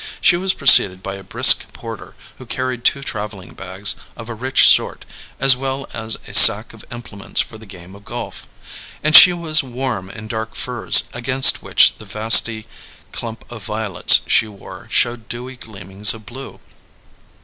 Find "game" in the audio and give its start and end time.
7.67-7.93